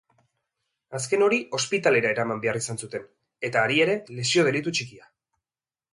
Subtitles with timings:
[0.99, 3.07] Azken hori ospitalera eraman behar izan zuten,
[3.51, 5.11] eta hari ere lesio-delitu txikia.